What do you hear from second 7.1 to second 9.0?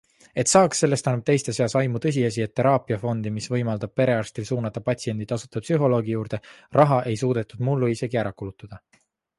ei suudetud mullu isegi ära kulutada.